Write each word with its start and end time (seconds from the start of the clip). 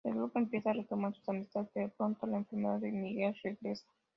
El 0.03 0.15
grupo 0.15 0.39
empieza 0.39 0.71
a 0.71 0.73
retomar 0.73 1.13
su 1.13 1.29
amistad, 1.29 1.67
pero 1.75 1.89
pronto 1.95 2.25
la 2.25 2.37
enfermedad 2.37 2.79
de 2.79 2.91
Miguel 2.91 3.35
regresa. 3.43 3.85